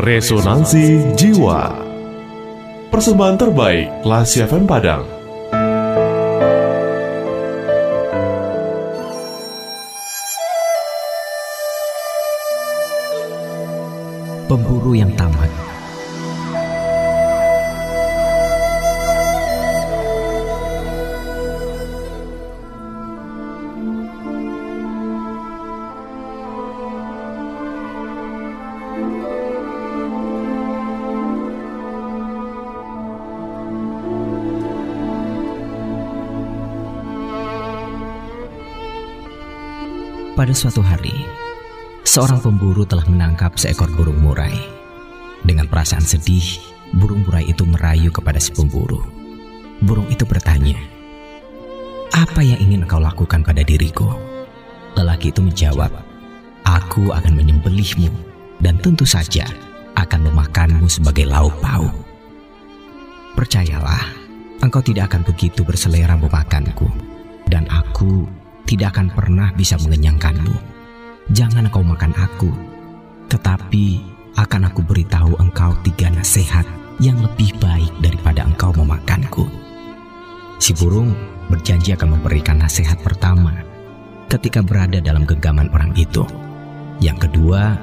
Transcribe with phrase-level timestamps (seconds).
[0.00, 1.76] Resonansi Jiwa.
[2.88, 5.04] Persembahan terbaik Lasi FM Padang.
[14.48, 15.69] Pemburu yang tamat
[40.38, 41.26] Pada suatu hari,
[42.06, 44.54] seorang pemburu telah menangkap seekor burung murai.
[45.42, 46.44] Dengan perasaan sedih,
[46.94, 49.02] burung murai itu merayu kepada si pemburu.
[49.82, 50.78] Burung itu bertanya,
[52.14, 54.06] "Apa yang ingin kau lakukan pada diriku?"
[54.94, 55.90] Lelaki itu menjawab,
[56.62, 58.14] "Aku akan menyembelihmu
[58.62, 59.50] dan tentu saja
[59.98, 61.90] akan memakanmu sebagai lauk pauk."
[63.34, 64.14] Percayalah,
[64.62, 66.86] engkau tidak akan begitu berselera memakanku,
[67.50, 68.30] dan aku
[68.70, 70.54] tidak akan pernah bisa mengenyangkanmu.
[71.34, 72.54] Jangan kau makan aku,
[73.26, 73.98] tetapi
[74.38, 76.62] akan aku beritahu engkau tiga nasihat
[77.02, 79.50] yang lebih baik daripada engkau memakanku.
[80.62, 81.10] Si burung
[81.50, 83.50] berjanji akan memberikan nasihat pertama
[84.30, 86.22] ketika berada dalam genggaman orang itu.
[87.02, 87.74] Yang kedua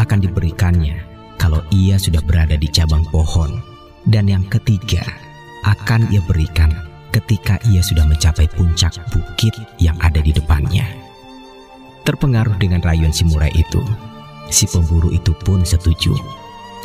[0.00, 0.96] akan diberikannya
[1.36, 3.60] kalau ia sudah berada di cabang pohon.
[4.00, 5.04] Dan yang ketiga
[5.68, 6.72] akan ia berikan
[7.10, 10.86] ketika ia sudah mencapai puncak bukit yang ada di depannya.
[12.06, 13.82] Terpengaruh dengan rayuan si murai itu,
[14.48, 16.16] si pemburu itu pun setuju.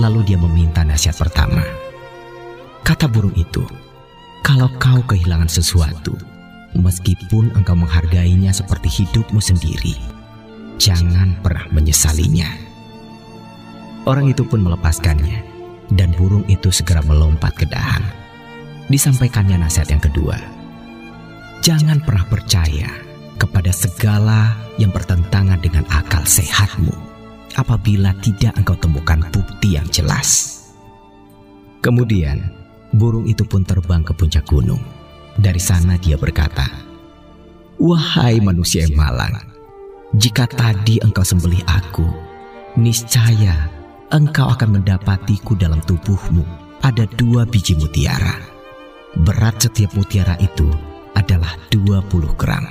[0.00, 1.60] Lalu dia meminta nasihat pertama.
[2.80, 3.62] Kata burung itu,
[4.40, 6.16] kalau kau kehilangan sesuatu,
[6.72, 9.94] meskipun engkau menghargainya seperti hidupmu sendiri,
[10.80, 12.48] jangan pernah menyesalinya.
[14.08, 15.44] Orang itu pun melepaskannya,
[15.92, 18.21] dan burung itu segera melompat ke dahan
[18.92, 20.36] disampaikannya nasihat yang kedua.
[21.64, 22.90] Jangan pernah percaya
[23.40, 26.92] kepada segala yang bertentangan dengan akal sehatmu
[27.56, 30.60] apabila tidak engkau temukan bukti yang jelas.
[31.80, 32.52] Kemudian,
[32.94, 34.80] burung itu pun terbang ke puncak gunung.
[35.32, 36.68] Dari sana dia berkata,
[37.80, 39.32] Wahai manusia yang malang,
[40.14, 42.04] jika tadi engkau sembelih aku,
[42.76, 43.66] niscaya
[44.12, 46.44] engkau akan mendapatiku dalam tubuhmu
[46.84, 48.52] ada dua biji mutiara
[49.12, 50.64] Berat setiap mutiara itu
[51.12, 52.64] adalah 20 gram.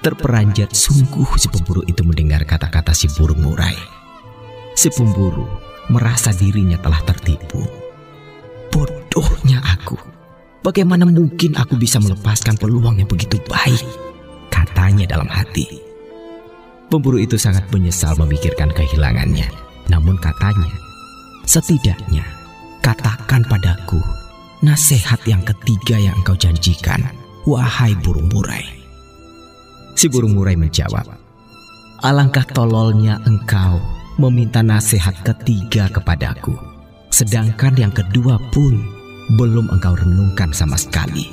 [0.00, 3.76] Terperanjat sungguh si pemburu itu mendengar kata-kata si burung murai.
[4.72, 5.44] Si pemburu
[5.92, 7.60] merasa dirinya telah tertipu.
[8.72, 10.00] Bodohnya aku.
[10.64, 13.84] Bagaimana mungkin aku bisa melepaskan peluang yang begitu baik?
[14.48, 15.68] Katanya dalam hati.
[16.88, 19.52] Pemburu itu sangat menyesal memikirkan kehilangannya.
[19.92, 20.72] Namun katanya,
[21.44, 22.24] setidaknya
[22.80, 24.00] katakan padaku
[24.60, 27.00] nasihat yang ketiga yang engkau janjikan,
[27.48, 28.64] wahai burung murai.
[29.96, 31.20] Si burung murai menjawab,
[32.00, 33.76] Alangkah tololnya engkau
[34.16, 36.56] meminta nasihat ketiga kepadaku,
[37.12, 38.80] sedangkan yang kedua pun
[39.36, 41.28] belum engkau renungkan sama sekali.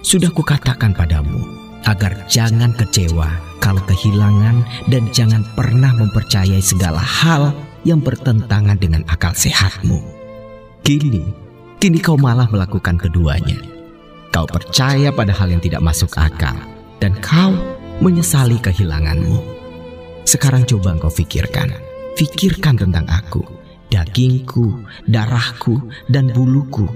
[0.00, 1.44] Sudah kukatakan padamu,
[1.84, 3.28] agar jangan kecewa
[3.60, 7.52] kalau kehilangan dan jangan pernah mempercayai segala hal
[7.84, 10.00] yang bertentangan dengan akal sehatmu.
[10.80, 11.47] Kini,
[11.78, 13.54] Kini kau malah melakukan keduanya.
[14.34, 16.58] Kau percaya pada hal yang tidak masuk akal,
[16.98, 17.54] dan kau
[18.02, 19.38] menyesali kehilanganmu.
[20.26, 21.70] Sekarang coba engkau pikirkan,
[22.18, 23.46] pikirkan tentang aku,
[23.94, 25.78] dagingku, darahku,
[26.10, 26.90] dan buluku.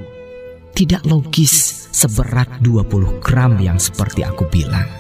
[0.75, 4.91] Tidak logis seberat 20 gram yang seperti aku bilang.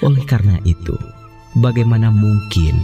[0.00, 0.96] Oleh karena itu,
[1.60, 2.80] bagaimana mungkin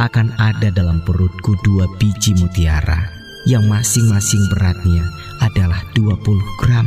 [0.00, 3.17] akan ada dalam perutku dua biji mutiara
[3.48, 5.00] yang masing-masing beratnya
[5.40, 6.20] adalah 20
[6.60, 6.84] gram.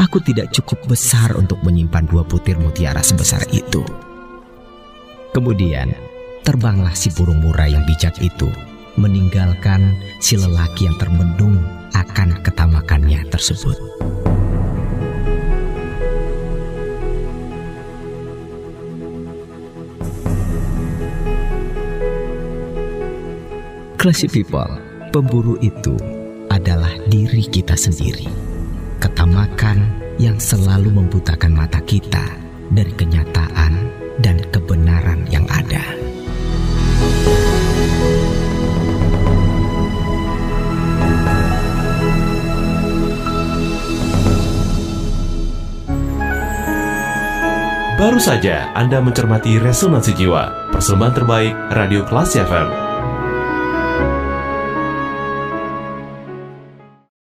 [0.00, 3.84] Aku tidak cukup besar untuk menyimpan dua butir mutiara sebesar itu.
[5.36, 5.92] Kemudian,
[6.48, 8.48] terbanglah si burung murai yang bijak itu,
[8.96, 11.60] meninggalkan si lelaki yang termendung
[11.92, 13.76] akan ketamakannya tersebut.
[24.00, 25.98] Classy people, Pemburu itu
[26.46, 28.30] adalah diri kita sendiri.
[29.02, 29.82] Ketamakan
[30.22, 32.22] yang selalu membutakan mata kita
[32.70, 33.90] dari kenyataan
[34.22, 35.82] dan kebenaran yang ada.
[47.98, 52.89] Baru saja Anda mencermati Resonansi Jiwa, persembahan terbaik Radio Kelas FM